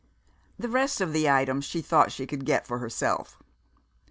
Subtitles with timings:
[0.57, 3.37] The rest of the items she thought she could get for herself.